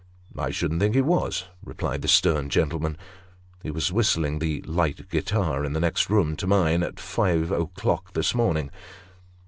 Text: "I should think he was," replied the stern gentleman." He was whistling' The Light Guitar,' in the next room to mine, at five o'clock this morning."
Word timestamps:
"I 0.35 0.49
should 0.49 0.79
think 0.79 0.95
he 0.95 1.01
was," 1.01 1.45
replied 1.63 2.01
the 2.01 2.07
stern 2.07 2.49
gentleman." 2.49 2.97
He 3.61 3.69
was 3.69 3.91
whistling' 3.91 4.39
The 4.39 4.63
Light 4.63 5.07
Guitar,' 5.11 5.63
in 5.63 5.73
the 5.73 5.79
next 5.79 6.09
room 6.09 6.35
to 6.37 6.47
mine, 6.47 6.81
at 6.81 6.99
five 6.99 7.51
o'clock 7.51 8.13
this 8.13 8.33
morning." 8.33 8.71